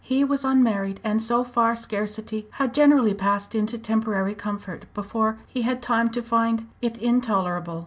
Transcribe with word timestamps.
He 0.03 0.23
was 0.23 0.43
unmarried, 0.43 0.99
and 1.03 1.21
so 1.21 1.43
far 1.43 1.75
scarcity 1.75 2.47
had 2.53 2.73
generally 2.73 3.13
passed 3.13 3.53
into 3.53 3.77
temporary 3.77 4.33
comfort 4.33 4.91
before 4.95 5.37
he 5.45 5.61
had 5.61 5.79
time 5.79 6.09
to 6.09 6.23
find 6.23 6.67
it 6.81 6.97
intolerable. 6.97 7.79